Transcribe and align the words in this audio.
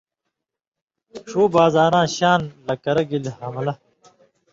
ݜُو 1.29 1.43
بازاں 1.53 2.05
شان 2.15 2.41
لہ 2.67 2.73
کرہ 2.83 3.03
گِلی 3.09 3.31
حملہ 3.39 3.73